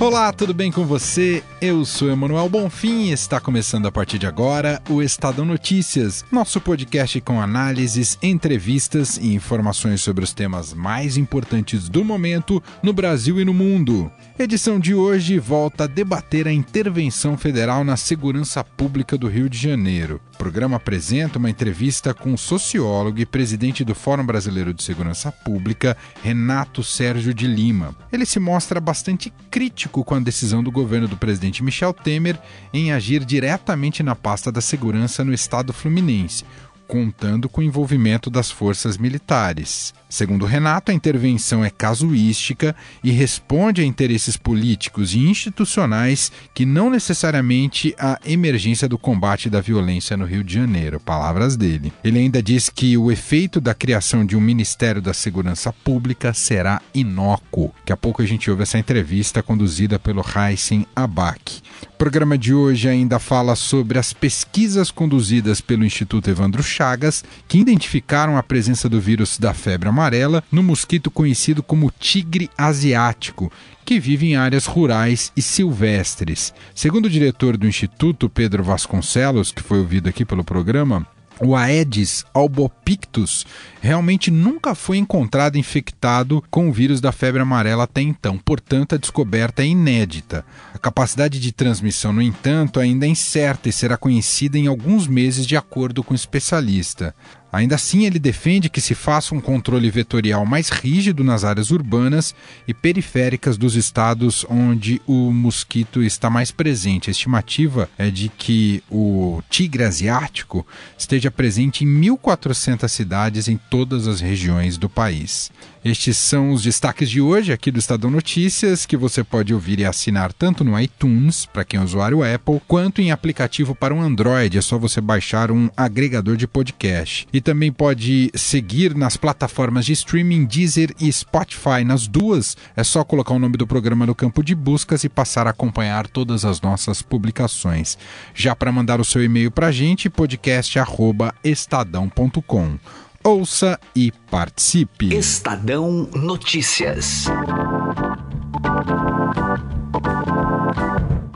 [0.00, 1.44] Olá, tudo bem com você?
[1.60, 6.58] Eu sou Emanuel Bonfim e está começando a partir de agora o Estadão Notícias, nosso
[6.58, 13.38] podcast com análises, entrevistas e informações sobre os temas mais importantes do momento no Brasil
[13.38, 14.10] e no mundo.
[14.38, 19.58] edição de hoje volta a debater a intervenção federal na segurança pública do Rio de
[19.58, 20.18] Janeiro.
[20.34, 25.30] O programa apresenta uma entrevista com o sociólogo e presidente do Fórum Brasileiro de Segurança
[25.30, 27.94] Pública, Renato Sérgio de Lima.
[28.10, 32.38] Ele se mostra bastante crítico com a decisão do governo do presidente Michel Temer
[32.72, 36.44] em agir diretamente na pasta da segurança no estado fluminense,
[36.90, 39.94] contando com o envolvimento das forças militares.
[40.08, 46.90] Segundo Renato, a intervenção é casuística e responde a interesses políticos e institucionais que não
[46.90, 50.98] necessariamente a emergência do combate da violência no Rio de Janeiro.
[50.98, 51.92] Palavras dele.
[52.02, 56.82] Ele ainda diz que o efeito da criação de um Ministério da Segurança Pública será
[56.92, 57.72] inócuo.
[57.78, 61.62] Daqui a pouco a gente ouve essa entrevista conduzida pelo Heisen Abak.
[62.00, 67.58] O programa de hoje ainda fala sobre as pesquisas conduzidas pelo Instituto Evandro Chagas, que
[67.58, 73.52] identificaram a presença do vírus da febre amarela no mosquito conhecido como tigre asiático,
[73.84, 76.54] que vive em áreas rurais e silvestres.
[76.74, 81.06] Segundo o diretor do Instituto, Pedro Vasconcelos, que foi ouvido aqui pelo programa,
[81.40, 83.46] o Aedes albopictus
[83.80, 88.98] realmente nunca foi encontrado infectado com o vírus da febre amarela até então, portanto, a
[88.98, 90.44] descoberta é inédita.
[90.74, 95.46] A capacidade de transmissão, no entanto, ainda é incerta e será conhecida em alguns meses,
[95.46, 97.14] de acordo com o especialista.
[97.52, 102.34] Ainda assim, ele defende que se faça um controle vetorial mais rígido nas áreas urbanas
[102.66, 107.10] e periféricas dos estados onde o mosquito está mais presente.
[107.10, 110.66] A estimativa é de que o tigre asiático
[110.96, 115.50] esteja presente em 1.400 cidades em todas as regiões do país.
[115.82, 119.86] Estes são os destaques de hoje aqui do Estadão Notícias, que você pode ouvir e
[119.86, 124.58] assinar tanto no iTunes, para quem é usuário Apple, quanto em aplicativo para um Android.
[124.58, 127.26] É só você baixar um agregador de podcast.
[127.32, 131.82] E também pode seguir nas plataformas de streaming Deezer e Spotify.
[131.82, 135.46] Nas duas, é só colocar o nome do programa no campo de buscas e passar
[135.46, 137.96] a acompanhar todas as nossas publicações.
[138.34, 142.78] Já para mandar o seu e-mail para a gente, podcast@estadão.com.
[143.22, 145.14] Ouça e participe.
[145.14, 147.26] Estadão Notícias.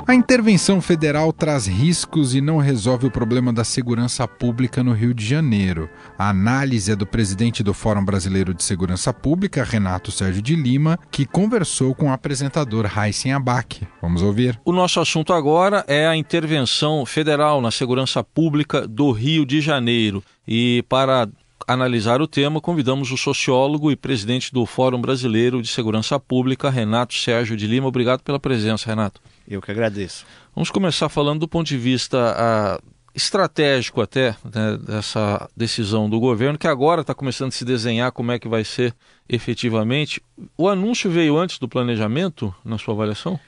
[0.07, 5.13] A intervenção federal traz riscos e não resolve o problema da segurança pública no Rio
[5.13, 5.91] de Janeiro.
[6.19, 10.99] A análise é do presidente do Fórum Brasileiro de Segurança Pública, Renato Sérgio de Lima,
[11.11, 13.87] que conversou com o apresentador Raíssen Abac.
[14.01, 14.59] Vamos ouvir.
[14.65, 20.25] O nosso assunto agora é a intervenção federal na segurança pública do Rio de Janeiro.
[20.49, 21.29] E para
[21.67, 27.15] analisar o tema, convidamos o sociólogo e presidente do Fórum Brasileiro de Segurança Pública, Renato
[27.15, 27.87] Sérgio de Lima.
[27.87, 29.21] Obrigado pela presença, Renato.
[29.49, 30.27] Eu que agradeço.
[30.55, 32.81] Vamos começar falando do ponto de vista a,
[33.15, 38.33] estratégico até né, dessa decisão do governo, que agora está começando a se desenhar como
[38.33, 38.95] é que vai ser
[39.29, 40.21] efetivamente.
[40.59, 43.39] O anúncio veio antes do planejamento, na sua avaliação?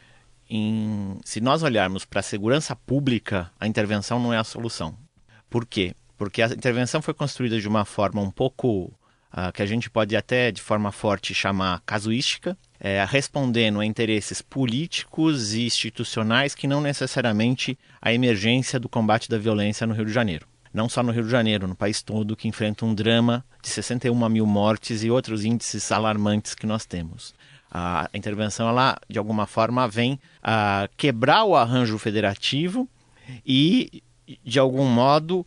[0.49, 4.95] Em, se nós olharmos para a segurança pública, a intervenção não é a solução.
[5.51, 5.95] Por quê?
[6.17, 8.93] Porque a intervenção foi construída de uma forma um pouco
[9.33, 14.43] uh, que a gente pode até de forma forte chamar casuística, é, respondendo a interesses
[14.43, 20.13] políticos e institucionais que não necessariamente a emergência do combate da violência no Rio de
[20.13, 20.47] Janeiro.
[20.73, 24.29] Não só no Rio de Janeiro, no país todo, que enfrenta um drama de 61
[24.29, 27.35] mil mortes e outros índices alarmantes que nós temos.
[27.71, 32.89] A intervenção, ela, de alguma forma, vem a quebrar o arranjo federativo
[33.45, 34.03] e,
[34.45, 35.47] de algum modo,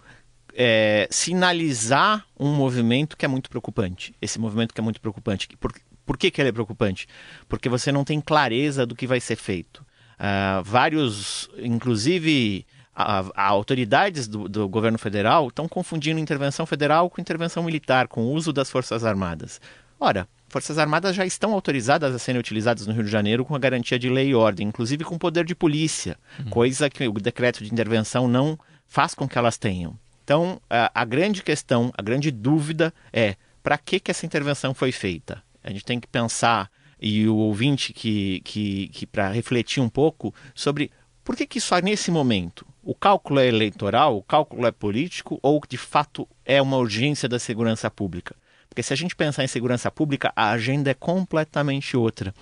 [0.61, 4.13] é, sinalizar um movimento que é muito preocupante.
[4.21, 5.47] Esse movimento que é muito preocupante.
[5.57, 5.71] Por,
[6.05, 7.07] por que, que ele é preocupante?
[7.47, 9.77] Porque você não tem clareza do que vai ser feito.
[10.19, 17.21] Uh, vários, inclusive a, a autoridades do, do, governo federal, estão confundindo intervenção federal com
[17.21, 19.61] intervenção militar, com o uso das Forças Armadas.
[19.97, 23.59] Ora, Forças Armadas já estão autorizadas a serem utilizadas no Rio de Janeiro com a
[23.59, 26.49] garantia de lei e ordem, inclusive com poder de polícia, uhum.
[26.49, 29.97] coisa que o decreto de intervenção não faz com que elas tenham.
[30.29, 34.91] Então, a, a grande questão, a grande dúvida é para que, que essa intervenção foi
[34.91, 35.41] feita?
[35.63, 36.69] A gente tem que pensar,
[37.01, 40.91] e o ouvinte que, que, que para refletir um pouco sobre
[41.23, 45.59] por que, que só nesse momento o cálculo é eleitoral, o cálculo é político ou
[45.67, 48.35] de fato é uma urgência da segurança pública?
[48.69, 52.35] Porque se a gente pensar em segurança pública, a agenda é completamente outra.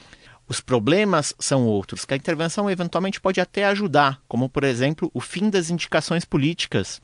[0.45, 5.21] os problemas são outros, que a intervenção eventualmente pode até ajudar, como por exemplo o
[5.21, 7.01] fim das indicações políticas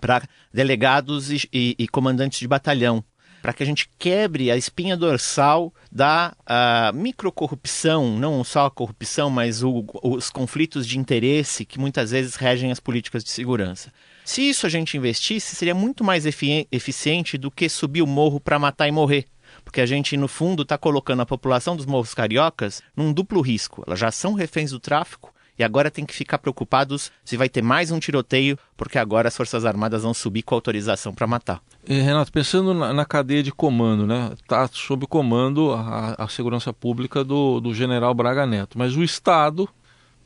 [0.00, 3.04] para delegados e, e, e comandantes de batalhão,
[3.42, 9.28] para que a gente quebre a espinha dorsal da uh, microcorrupção, não só a corrupção,
[9.28, 13.92] mas o, os conflitos de interesse que muitas vezes regem as políticas de segurança.
[14.24, 18.40] Se isso a gente investisse, seria muito mais efi eficiente do que subir o morro
[18.40, 19.26] para matar e morrer.
[19.62, 23.84] Porque a gente, no fundo, está colocando a população dos morros cariocas num duplo risco.
[23.86, 27.62] Elas já são reféns do tráfico e agora tem que ficar preocupados se vai ter
[27.62, 31.60] mais um tiroteio, porque agora as Forças Armadas vão subir com autorização para matar.
[31.86, 34.32] E, Renato, pensando na, na, cadeia de comando, né?
[34.34, 39.68] Está sob comando a, a segurança pública do, do general Braga Neto, mas o Estado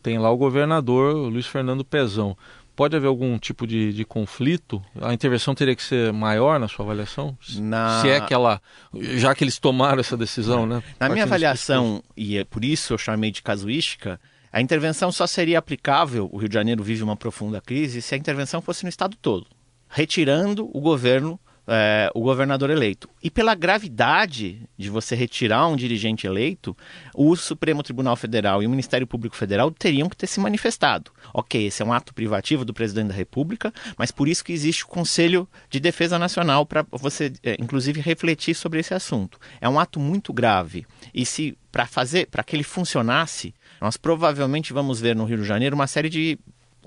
[0.03, 2.37] tem lá o governador Luiz Fernando Pezão.
[2.79, 4.81] Pode haver algum tipo de, de conflito?
[5.03, 7.37] A intervenção teria que ser maior na sua avaliação?
[7.57, 8.01] Na...
[8.01, 8.63] Se é que ela.
[8.95, 10.81] Já que eles tomaram essa decisão, né?
[11.01, 14.21] Na minha avaliação, e é por isso eu chamei de casuística,
[14.53, 18.19] a intervenção só seria aplicável, o Rio de Janeiro vive uma profunda crise, se a
[18.19, 19.47] intervenção fosse no estado todo,
[19.89, 23.11] retirando o governo, é, o governador eleito.
[23.23, 26.75] E pela gravidade de você retirar um dirigente eleito,
[27.15, 31.11] o Supremo Tribunal Federal e o Ministério Público Federal teriam que ter se manifestado.
[31.33, 34.85] Ok, esse é um ato privativo do presidente da República, mas por isso que existe
[34.85, 39.39] o Conselho de Defesa Nacional para você, é, inclusive, refletir sobre esse assunto.
[39.61, 40.87] É um ato muito grave.
[41.13, 45.45] E se para fazer, para que ele funcionasse, nós provavelmente vamos ver no Rio de
[45.45, 46.39] Janeiro uma série de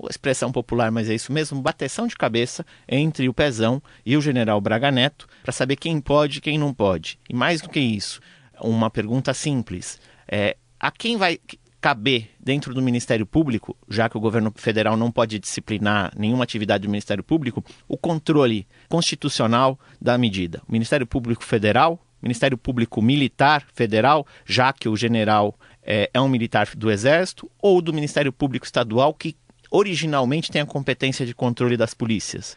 [0.08, 4.60] expressão popular, mas é isso mesmo, bateção de cabeça entre o Pezão e o general
[4.60, 7.18] Braga Neto para saber quem pode e quem não pode.
[7.28, 8.20] E mais do que isso,
[8.60, 11.38] uma pergunta simples: é, a quem vai
[11.80, 16.86] caber dentro do Ministério Público, já que o governo federal não pode disciplinar nenhuma atividade
[16.86, 20.62] do Ministério Público, o controle constitucional da medida?
[20.68, 26.28] O Ministério Público Federal, Ministério Público Militar Federal, já que o general é, é um
[26.28, 29.36] militar do Exército, ou do Ministério Público Estadual, que
[29.70, 32.56] originalmente tem a competência de controle das polícias?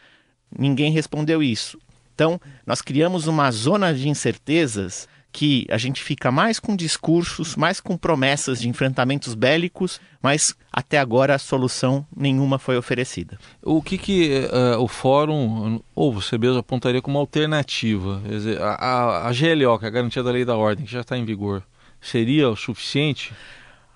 [0.58, 1.80] Ninguém respondeu isso.
[2.14, 7.82] Então, nós criamos uma zona de incertezas que a gente fica mais com discursos, mais
[7.82, 13.38] com promessas de enfrentamentos bélicos, mas até agora a solução nenhuma foi oferecida.
[13.62, 18.22] O que, que uh, o fórum, ou você mesmo apontaria como alternativa?
[18.26, 21.02] Dizer, a, a, a GLO, que é a Garantia da Lei da Ordem, que já
[21.02, 21.62] está em vigor,
[22.02, 23.34] seria o suficiente?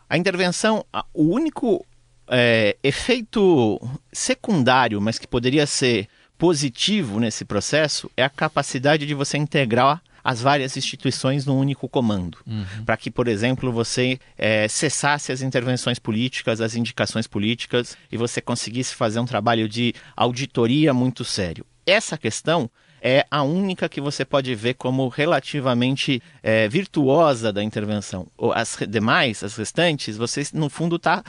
[0.10, 1.86] A intervenção, o único
[2.28, 3.80] é, efeito
[4.12, 6.08] secundário, mas que poderia ser
[6.38, 12.38] positivo nesse processo, é a capacidade de você integrar as várias instituições num único comando.
[12.46, 12.86] Uhum.
[12.86, 18.42] Para que, por exemplo, você é, cessasse as intervenções políticas, as indicações políticas e você
[18.42, 21.66] conseguisse fazer um trabalho de auditoria muito sério.
[21.86, 22.70] Essa questão
[23.02, 28.28] é a única que você pode ver como relativamente é, virtuosa da intervenção.
[28.54, 31.24] As demais, as restantes, você no fundo está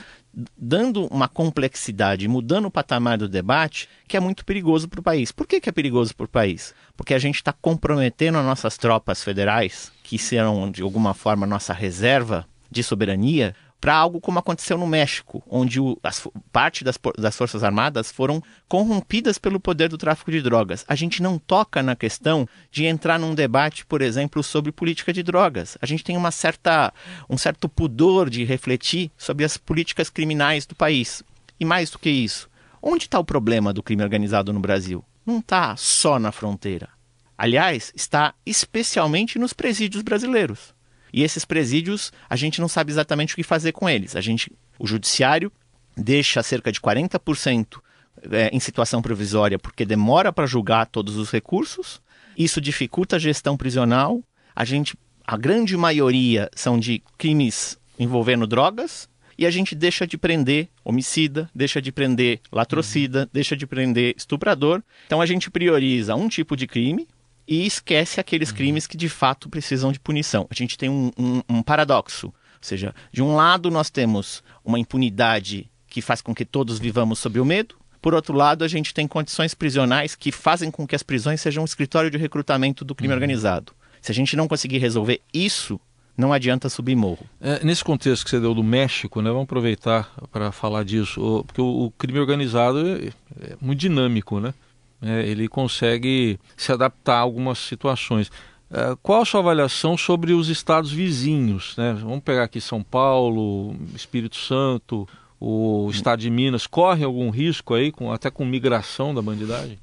[0.57, 5.31] dando uma complexidade, mudando o patamar do debate, que é muito perigoso para o país.
[5.31, 6.73] Por que, que é perigoso para o país?
[6.95, 11.73] Porque a gente está comprometendo as nossas tropas federais, que serão de alguma forma nossa
[11.73, 17.35] reserva de soberania, para algo como aconteceu no México, onde o, as, parte das, das
[17.35, 20.85] Forças Armadas foram corrompidas pelo poder do tráfico de drogas.
[20.87, 25.23] A gente não toca na questão de entrar num debate, por exemplo, sobre política de
[25.23, 25.79] drogas.
[25.81, 26.93] A gente tem uma certa,
[27.27, 31.23] um certo pudor de refletir sobre as políticas criminais do país.
[31.59, 32.47] E mais do que isso,
[32.81, 35.03] onde está o problema do crime organizado no Brasil?
[35.25, 36.89] Não está só na fronteira.
[37.35, 40.75] Aliás, está especialmente nos presídios brasileiros.
[41.13, 44.15] E esses presídios, a gente não sabe exatamente o que fazer com eles.
[44.15, 45.51] A gente, o judiciário
[45.95, 47.79] deixa cerca de 40%
[48.31, 52.01] é, em situação provisória porque demora para julgar todos os recursos.
[52.37, 54.23] Isso dificulta a gestão prisional.
[54.55, 60.17] A gente, a grande maioria são de crimes envolvendo drogas e a gente deixa de
[60.17, 63.29] prender homicida, deixa de prender latrocida, uhum.
[63.33, 64.83] deixa de prender estuprador.
[65.07, 67.07] Então a gente prioriza um tipo de crime,
[67.47, 68.55] e esquece aqueles uhum.
[68.55, 70.47] crimes que de fato precisam de punição.
[70.49, 72.27] A gente tem um, um, um paradoxo.
[72.27, 77.19] Ou seja, de um lado nós temos uma impunidade que faz com que todos vivamos
[77.19, 80.95] sob o medo, por outro lado, a gente tem condições prisionais que fazem com que
[80.95, 83.17] as prisões sejam um escritório de recrutamento do crime uhum.
[83.17, 83.73] organizado.
[84.01, 85.79] Se a gente não conseguir resolver isso,
[86.17, 87.25] não adianta subir morro.
[87.39, 91.61] É, nesse contexto que você deu do México, né, vamos aproveitar para falar disso, porque
[91.61, 94.51] o, o crime organizado é, é, muito dinâmico, né?
[95.01, 98.31] É, ele consegue se adaptar a algumas situações.
[98.69, 101.75] É, qual a sua avaliação sobre os estados vizinhos?
[101.77, 101.93] Né?
[101.93, 105.07] Vamos pegar aqui São Paulo, Espírito Santo,
[105.39, 106.67] o estado de Minas.
[106.67, 109.79] Corre algum risco aí, com, até com migração da bandidagem?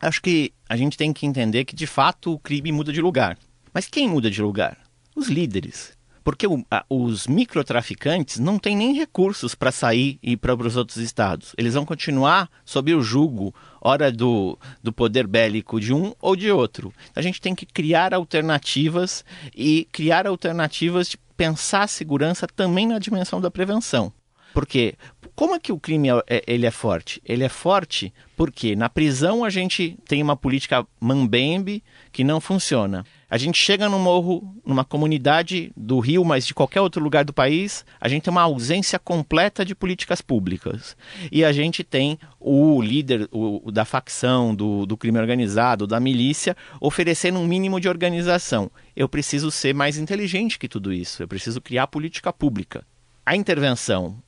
[0.00, 3.38] Acho que a gente tem que entender que, de fato, o crime muda de lugar.
[3.72, 4.78] Mas quem muda de lugar?
[5.14, 5.96] Os líderes.
[6.24, 10.76] Porque o, a, os microtraficantes não têm nem recursos para sair e ir para os
[10.76, 11.52] outros estados.
[11.56, 16.50] Eles vão continuar sob o jugo, ora do, do poder bélico de um ou de
[16.50, 16.92] outro.
[17.14, 19.24] A gente tem que criar alternativas
[19.54, 24.12] e criar alternativas de pensar a segurança também na dimensão da prevenção.
[24.52, 24.94] Porque
[25.34, 27.20] como é que o crime é, é, ele é forte?
[27.24, 33.04] Ele é forte porque na prisão a gente tem uma política mambembe que não funciona.
[33.32, 37.32] A gente chega no morro, numa comunidade do Rio, mas de qualquer outro lugar do
[37.32, 40.94] país, a gente tem uma ausência completa de políticas públicas.
[41.32, 46.54] E a gente tem o líder o, da facção, do, do crime organizado, da milícia,
[46.78, 48.70] oferecendo um mínimo de organização.
[48.94, 51.22] Eu preciso ser mais inteligente que tudo isso.
[51.22, 52.84] Eu preciso criar política pública.
[53.24, 54.22] A intervenção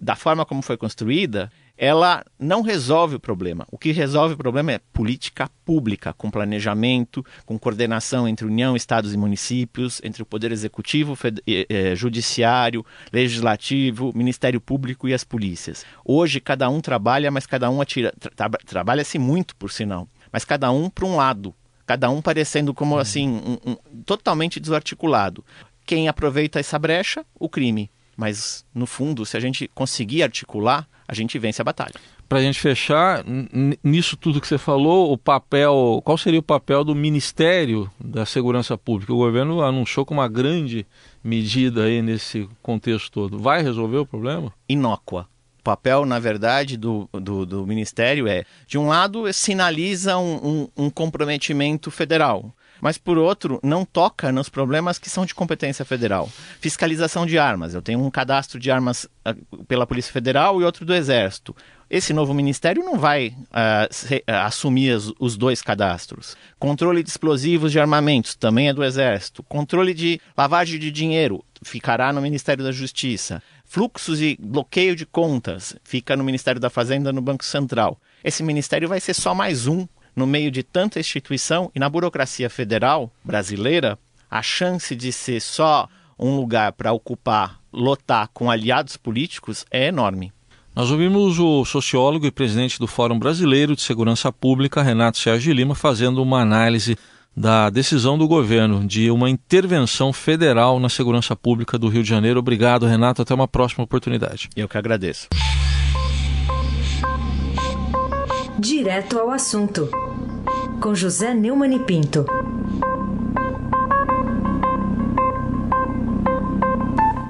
[0.00, 1.50] da forma como foi construída,
[1.82, 3.66] ela não resolve o problema.
[3.72, 9.14] O que resolve o problema é política pública, com planejamento, com coordenação entre União, Estados
[9.14, 11.16] e municípios, entre o Poder Executivo,
[11.96, 15.86] Judiciário, Legislativo, Ministério Público e as polícias.
[16.04, 18.12] Hoje, cada um trabalha, mas cada um atira.
[18.36, 21.54] Tra Trabalha-se muito, por sinal, mas cada um para um lado.
[21.86, 25.42] Cada um parecendo como assim, um, um, totalmente desarticulado.
[25.86, 27.24] Quem aproveita essa brecha?
[27.34, 31.94] O crime mas, no fundo, se a gente conseguir articular, a gente vence a batalha.
[32.28, 33.24] Para a gente fechar,
[33.82, 38.76] nisso tudo que você falou, o papel, qual seria o papel do Ministério da Segurança
[38.76, 39.14] Pública?
[39.14, 40.86] O governo anunciou com uma grande
[41.24, 43.38] medida aí nesse contexto todo.
[43.38, 44.52] Vai resolver o problema?
[44.68, 45.26] Inócua.
[45.58, 50.84] O papel, na verdade, do, do, do Ministério é, de um lado, sinaliza um, um,
[50.84, 56.30] um comprometimento federal mas por outro, não toca nos problemas que são de competência federal.
[56.60, 57.74] Fiscalização de armas.
[57.74, 61.54] Eu tenho um cadastro de armas uh, pela Polícia Federal e outro do Exército.
[61.88, 66.36] Esse novo ministério não vai uh, se, uh, assumir os, os dois cadastros.
[66.58, 69.42] Controle de explosivos de armamentos também é do Exército.
[69.42, 73.42] Controle de lavagem de dinheiro ficará no Ministério da Justiça.
[73.64, 78.00] Fluxos e bloqueio de contas fica no Ministério da Fazenda, no Banco Central.
[78.22, 82.50] Esse ministério vai ser só mais um no meio de tanta instituição e na burocracia
[82.50, 83.98] federal brasileira,
[84.30, 85.88] a chance de ser só
[86.18, 90.32] um lugar para ocupar, lotar com aliados políticos é enorme.
[90.74, 95.74] Nós ouvimos o sociólogo e presidente do Fórum Brasileiro de Segurança Pública, Renato Sérgio Lima,
[95.74, 96.96] fazendo uma análise
[97.36, 102.38] da decisão do governo de uma intervenção federal na segurança pública do Rio de Janeiro.
[102.38, 103.22] Obrigado, Renato.
[103.22, 104.48] Até uma próxima oportunidade.
[104.54, 105.28] Eu que agradeço.
[108.60, 109.88] Direto ao assunto,
[110.82, 112.26] com José Neumann e Pinto.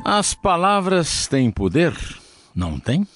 [0.05, 1.95] As palavras têm poder?
[2.53, 3.07] Não tem?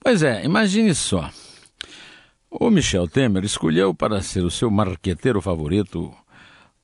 [0.00, 1.28] Pois é, imagine só.
[2.50, 6.10] O Michel Temer escolheu para ser o seu marqueteiro favorito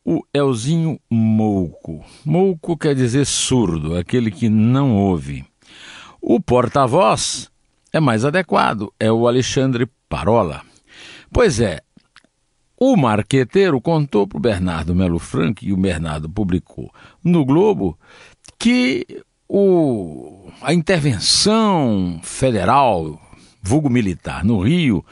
[0.05, 2.05] o Elzinho Mouco.
[2.23, 5.43] Mouco quer dizer surdo, aquele que não ouve.
[6.21, 7.51] O porta-voz
[7.93, 10.63] é mais adequado, é o Alexandre Parola.
[11.33, 11.81] Pois é,
[12.79, 16.91] o marqueteiro contou para o Bernardo Melo Franco, e o Bernardo publicou
[17.23, 17.99] no Globo,
[18.59, 19.07] que
[19.49, 23.21] o, a intervenção federal,
[23.63, 25.05] vulgo militar, no Rio,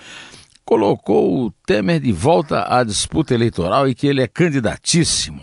[0.64, 5.40] colocou o Temer de volta à disputa eleitoral e que ele é candidatíssimo.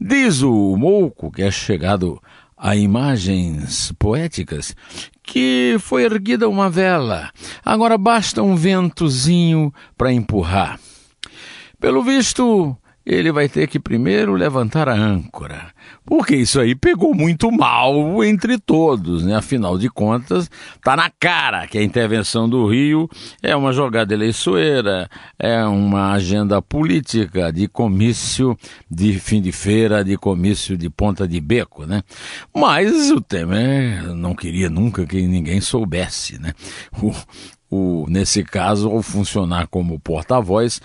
[0.00, 2.22] Diz o Mouco, que é chegado
[2.56, 4.74] a imagens poéticas,
[5.22, 7.30] que foi erguida uma vela.
[7.64, 10.80] Agora basta um ventozinho para empurrar.
[11.78, 15.68] Pelo visto, ele vai ter que primeiro levantar a âncora,
[16.04, 19.36] porque isso aí pegou muito mal entre todos, né?
[19.36, 20.50] Afinal de contas,
[20.82, 23.08] tá na cara que a intervenção do Rio
[23.40, 25.08] é uma jogada eleiçoeira,
[25.38, 28.58] é uma agenda política de comício
[28.90, 32.02] de fim de feira, de comício de ponta de beco, né?
[32.52, 36.52] Mas o Temer não queria nunca que ninguém soubesse, né?
[37.00, 37.12] O,
[37.70, 40.80] o, nesse caso, ao funcionar como porta-voz,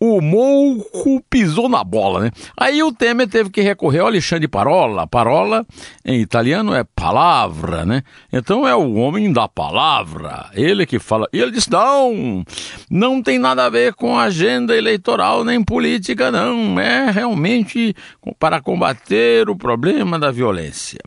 [0.00, 2.30] o Mouco pisou na bola, né?
[2.56, 5.06] Aí o Temer teve que recorrer ao Alexandre Parola.
[5.08, 5.66] Parola,
[6.04, 8.02] em italiano, é palavra, né?
[8.32, 10.50] Então é o homem da palavra.
[10.54, 11.28] Ele que fala.
[11.32, 12.44] E ele disse: não,
[12.88, 16.78] não tem nada a ver com agenda eleitoral nem política, não.
[16.78, 17.94] É realmente
[18.38, 21.00] para combater o problema da violência.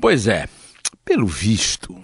[0.00, 0.46] Pois é,
[1.04, 2.00] pelo visto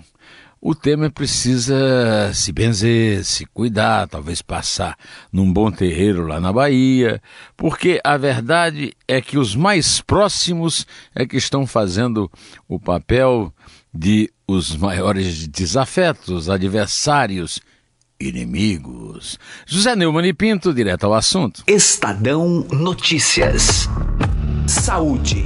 [0.60, 4.96] o Temer precisa se benzer, se cuidar, talvez passar
[5.32, 7.20] num bom terreiro lá na Bahia,
[7.56, 12.30] porque a verdade é que os mais próximos é que estão fazendo
[12.68, 13.52] o papel
[13.92, 17.60] de os maiores desafetos, adversários,
[18.18, 19.38] inimigos.
[19.66, 21.62] José Neumann e Pinto, direto ao assunto.
[21.66, 23.88] Estadão Notícias.
[24.66, 25.44] Saúde.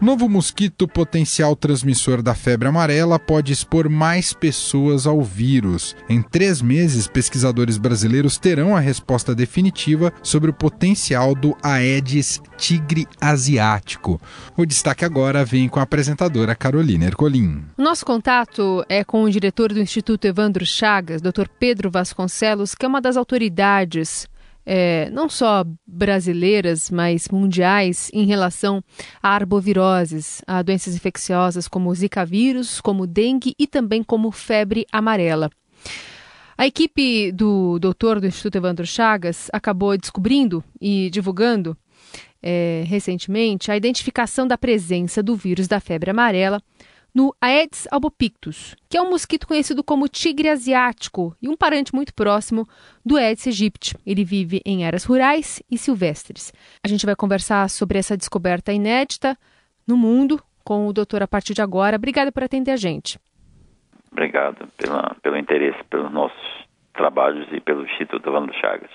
[0.00, 5.94] Novo mosquito potencial transmissor da febre amarela pode expor mais pessoas ao vírus.
[6.08, 13.06] Em três meses, pesquisadores brasileiros terão a resposta definitiva sobre o potencial do Aedes tigre
[13.20, 14.18] asiático.
[14.56, 17.62] O destaque agora vem com a apresentadora Carolina Ercolim.
[17.76, 21.46] Nosso contato é com o diretor do Instituto Evandro Chagas, Dr.
[21.58, 24.26] Pedro Vasconcelos, que é uma das autoridades
[24.64, 28.82] é, não só brasileiras, mas mundiais, em relação
[29.22, 35.50] a arboviroses, a doenças infecciosas como Zika vírus, como dengue e também como febre amarela.
[36.56, 41.74] A equipe do doutor do Instituto Evandro Chagas acabou descobrindo e divulgando
[42.42, 46.62] é, recentemente a identificação da presença do vírus da febre amarela
[47.14, 52.14] no Aedes albopictus, que é um mosquito conhecido como tigre asiático e um parente muito
[52.14, 52.66] próximo
[53.04, 53.96] do Aedes aegypti.
[54.06, 56.52] Ele vive em áreas rurais e silvestres.
[56.84, 59.36] A gente vai conversar sobre essa descoberta inédita
[59.86, 61.96] no mundo com o doutor a partir de agora.
[61.96, 63.18] Obrigada por atender a gente.
[64.12, 66.60] Obrigado pela, pelo interesse pelos nossos
[66.94, 68.90] trabalhos e pelo Instituto Evandro Chagas.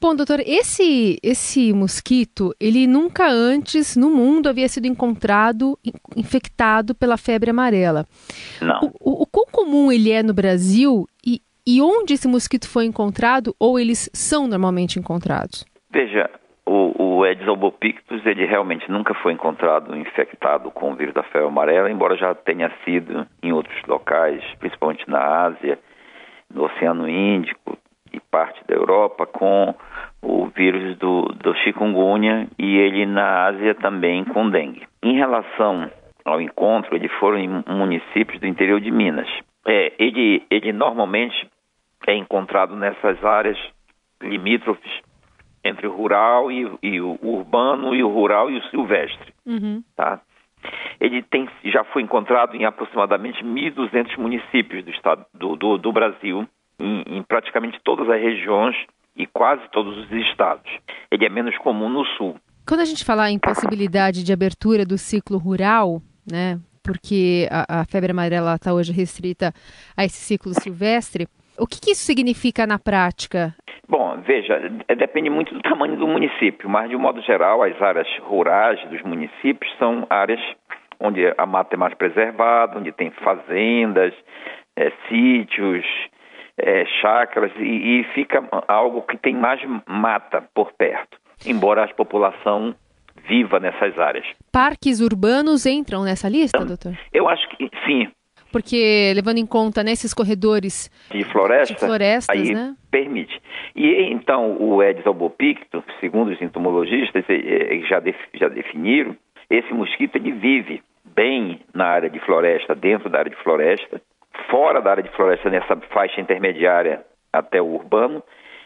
[0.00, 5.76] Bom, doutor, esse esse mosquito, ele nunca antes no mundo havia sido encontrado
[6.16, 8.06] infectado pela febre amarela.
[8.62, 8.92] Não.
[9.00, 12.84] O, o, o quão comum ele é no Brasil e, e onde esse mosquito foi
[12.84, 15.66] encontrado ou eles são normalmente encontrados?
[15.90, 16.30] Veja,
[16.64, 21.48] o, o Aedes albopictus, ele realmente nunca foi encontrado infectado com o vírus da febre
[21.48, 25.76] amarela, embora já tenha sido em outros locais, principalmente na Ásia,
[26.48, 27.76] no Oceano Índico,
[28.18, 29.74] e parte da Europa com
[30.22, 34.86] o vírus do, do chikungunya e ele na Ásia também com dengue.
[35.02, 35.90] Em relação
[36.24, 39.28] ao encontro, ele foram em municípios do interior de Minas.
[39.66, 41.48] É, ele, ele normalmente
[42.06, 43.58] é encontrado nessas áreas
[44.22, 44.90] limítrofes
[45.64, 49.82] entre o rural e, e o urbano e o rural e o silvestre, uhum.
[49.96, 50.20] tá?
[51.00, 56.48] Ele tem, já foi encontrado em aproximadamente 1.200 municípios do, estado, do, do, do Brasil,
[56.78, 58.76] em, em praticamente todas as regiões
[59.16, 60.70] e quase todos os estados.
[61.10, 62.36] Ele é menos comum no sul.
[62.66, 67.84] Quando a gente fala em possibilidade de abertura do ciclo rural, né, porque a, a
[67.84, 69.52] febre amarela está hoje restrita
[69.96, 71.26] a esse ciclo silvestre,
[71.58, 73.52] o que, que, isso significa na prática?
[73.88, 77.80] Bom, veja, é, depende muito do tamanho do município, mas de um modo geral, as
[77.82, 80.40] áreas rurais dos municípios são áreas
[81.00, 84.14] onde a mata é mais preservada, onde tem fazendas,
[84.76, 85.84] é, sítios,
[86.58, 91.16] é, chácaras e, e, fica algo que tem mais mata por perto,
[91.46, 92.74] embora a população
[93.28, 94.26] viva nessas áreas.
[94.52, 96.98] Parques urbanos entram nessa lista, então, doutor?
[97.12, 98.08] Eu acho que sim.
[98.50, 102.74] Porque levando em conta nesses corredores de floresta, de florestas, aí né?
[102.90, 103.40] permite.
[103.76, 107.24] E então o Aedes albopictus, segundo os entomologistas,
[107.88, 108.02] já,
[108.34, 109.14] já definiram,
[109.50, 114.00] esse mosquito ele vive bem na área de floresta, dentro da área de floresta,
[114.50, 118.22] fora da área de floresta, nessa faixa intermediária até o urbano,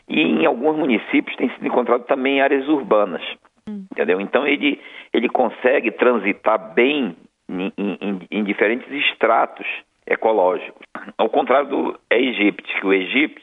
[0.08, 3.22] e em alguns municípios tem sido encontrado também áreas urbanas.
[3.68, 3.84] Hum.
[3.92, 4.20] Entendeu?
[4.20, 4.80] Então ele,
[5.12, 7.16] ele consegue transitar bem
[7.48, 9.66] em, em, em diferentes estratos
[10.06, 10.82] ecológicos.
[11.16, 13.40] Ao contrário do Egito, que o Egito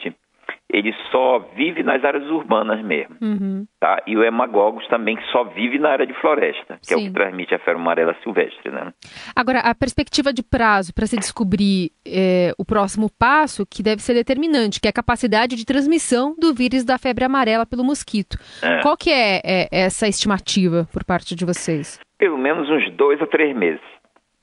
[0.71, 3.15] ele só vive nas áreas urbanas mesmo.
[3.19, 3.65] Uhum.
[3.79, 4.01] Tá?
[4.05, 6.93] E o hemagogos também, que só vive na área de floresta, que Sim.
[6.93, 8.71] é o que transmite a febre amarela silvestre.
[8.71, 8.93] Né?
[9.35, 14.13] Agora, a perspectiva de prazo para se descobrir é, o próximo passo, que deve ser
[14.13, 18.37] determinante, que é a capacidade de transmissão do vírus da febre amarela pelo mosquito.
[18.61, 18.81] É.
[18.81, 21.99] Qual que é, é essa estimativa por parte de vocês?
[22.19, 23.81] Pelo menos uns dois a três meses.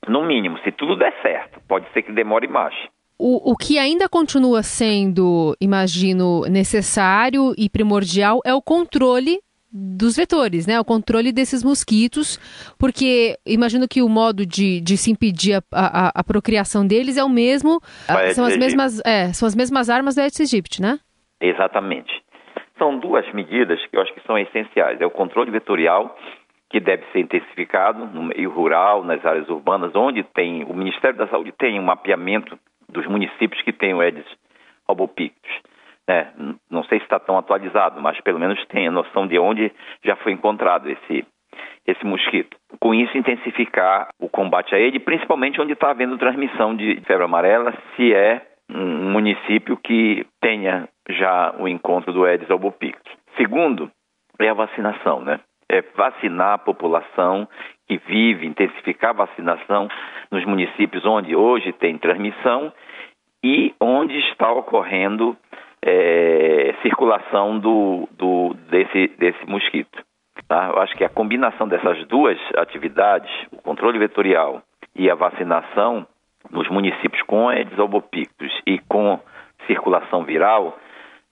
[0.09, 1.61] No mínimo, se tudo der certo.
[1.69, 2.75] Pode ser que demore mais.
[3.19, 9.41] O, o que ainda continua sendo, imagino, necessário e primordial é o controle
[9.73, 10.79] dos vetores, né?
[10.81, 12.39] O controle desses mosquitos,
[12.79, 17.25] porque imagino que o modo de, de se impedir a, a, a procriação deles é
[17.25, 17.81] o mesmo,
[18.35, 20.99] são as mesmas, é, são as mesmas armas do Aedes aegypti, né?
[21.41, 22.11] Exatamente.
[22.79, 25.01] São duas medidas que eu acho que são essenciais.
[25.01, 26.17] É o controle vetorial,
[26.71, 31.29] que deve ser intensificado no meio rural, nas áreas urbanas, onde tem o Ministério da
[31.29, 34.27] Saúde tem um mapeamento dos municípios que têm o Aedes
[34.87, 35.51] albopictus.
[36.09, 36.29] É,
[36.71, 39.73] não sei se está tão atualizado, mas pelo menos tem a noção de onde
[40.05, 41.27] já foi encontrado esse,
[41.87, 42.57] esse mosquito.
[42.79, 47.75] Com isso, intensificar o combate a ele, principalmente onde está havendo transmissão de febre amarela,
[47.97, 53.13] se é um município que tenha já o encontro do Aedes albopictus.
[53.37, 53.91] Segundo,
[54.39, 55.41] é a vacinação, né?
[55.69, 57.49] É vacinar a população
[57.87, 59.89] que vive, intensificar a vacinação
[60.31, 62.73] nos municípios onde hoje tem transmissão
[63.45, 65.37] e onde está ocorrendo
[65.83, 70.03] é, circulação do, do, desse, desse mosquito.
[70.49, 70.71] Tá?
[70.75, 74.63] Eu acho que a combinação dessas duas atividades, o controle vetorial
[74.95, 76.07] e a vacinação
[76.51, 79.19] nos municípios com Aedes albopictus e com
[79.67, 80.79] circulação viral,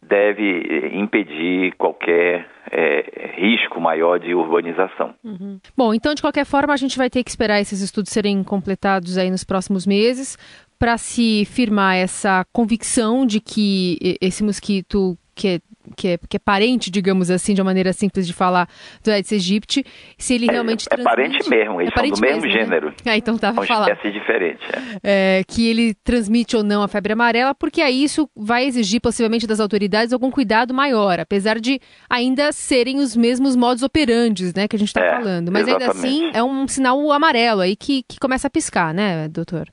[0.08, 5.14] deve eh, impedir qualquer é, risco maior de urbanização.
[5.22, 5.58] Uhum.
[5.76, 9.16] Bom, então de qualquer forma a gente vai ter que esperar esses estudos serem completados
[9.18, 10.36] aí nos próximos meses
[10.78, 15.60] para se firmar essa convicção de que esse mosquito que é
[15.97, 18.68] que é, que é parente, digamos assim, de uma maneira simples de falar,
[19.03, 19.85] do Aedes aegypti,
[20.16, 22.64] se ele realmente é, é parente mesmo, eles é são do mesmo, mesmo né?
[22.64, 22.87] gênero.
[22.88, 22.94] Né?
[23.14, 23.90] Ah, então tava falando.
[23.90, 24.61] espécie diferente.
[25.03, 25.38] É.
[25.40, 25.44] é.
[25.47, 29.61] que ele transmite ou não a febre amarela, porque aí isso vai exigir possivelmente das
[29.61, 34.79] autoridades algum cuidado maior, apesar de ainda serem os mesmos modos operandes, né, que a
[34.79, 35.53] gente está é, falando.
[35.53, 36.07] Mas exatamente.
[36.07, 39.68] ainda assim é um sinal amarelo aí que, que começa a piscar, né, doutor?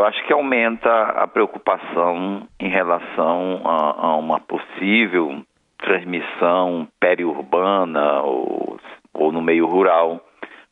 [0.00, 5.44] Eu acho que aumenta a preocupação em relação a, a uma possível
[5.76, 8.80] transmissão periurbana ou,
[9.12, 10.24] ou no meio rural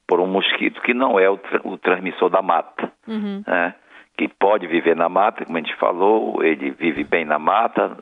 [0.07, 3.45] por um mosquito que não é o, tra o transmissor da mata, uhum.
[3.47, 3.75] né?
[4.17, 7.99] que pode viver na mata, como a gente falou, ele vive bem na mata,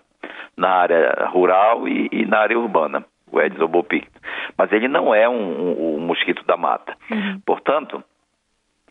[0.56, 4.22] na área rural e, e na área urbana, o Aedes albopictus.
[4.56, 6.96] Mas ele não é um, um, um mosquito da mata.
[7.10, 7.40] Uhum.
[7.44, 8.00] Portanto,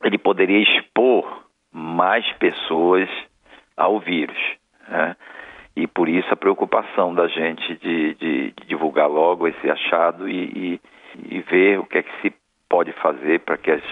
[0.04, 1.45] ele poderia expor
[1.76, 3.10] mais pessoas
[3.76, 4.38] ao vírus.
[4.88, 5.14] Né?
[5.76, 10.80] E por isso a preocupação da gente de, de, de divulgar logo esse achado e,
[11.20, 12.34] e, e, ver o que é que se
[12.70, 13.84] pode fazer para que as,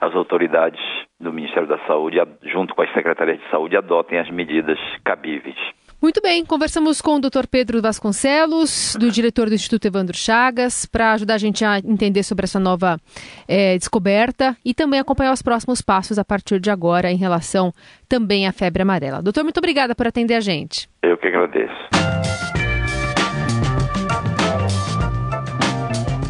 [0.00, 0.80] as autoridades
[1.20, 5.56] do Ministério da Saúde, junto com as secretarias de saúde, adotem as medidas cabíveis.
[6.00, 7.48] Muito bem, conversamos com o Dr.
[7.50, 12.44] Pedro Vasconcelos, do diretor do Instituto Evandro Chagas, para ajudar a gente a entender sobre
[12.44, 12.98] essa nova
[13.48, 17.72] é, descoberta e também acompanhar os próximos passos a partir de agora em relação
[18.08, 19.20] também à febre amarela.
[19.20, 20.88] Doutor, muito obrigada por atender a gente.
[21.02, 22.17] Eu que agradeço.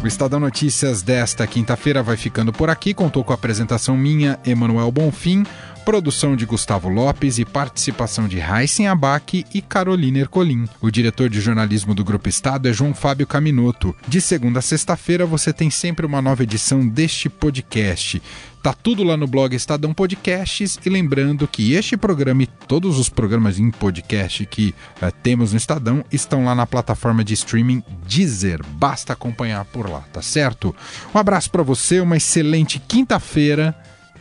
[0.01, 2.93] O Estadão Notícias desta quinta-feira vai ficando por aqui.
[2.93, 5.43] Contou com a apresentação minha, Emanuel Bonfim
[5.89, 10.67] produção de Gustavo Lopes e participação de Raíssen Abac e Carolina Ercolim.
[10.79, 13.95] O diretor de jornalismo do Grupo Estado é João Fábio Caminoto.
[14.07, 18.21] De segunda a sexta-feira você tem sempre uma nova edição deste podcast.
[18.61, 23.07] Tá tudo lá no blog Estadão Podcasts e lembrando que este programa e todos os
[23.07, 28.61] programas em podcast que uh, temos no Estadão estão lá na plataforma de streaming Deezer.
[28.73, 30.75] Basta acompanhar por lá, tá certo?
[31.15, 33.75] Um abraço para você, uma excelente quinta-feira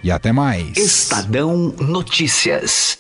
[0.05, 0.77] e até mais.
[0.77, 2.99] Estadão Notícias.